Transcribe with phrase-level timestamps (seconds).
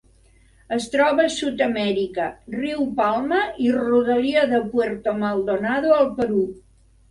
[0.77, 6.45] Es troba a Sud-amèrica: riu Palma i rodalia de Puerto Maldonado al Perú.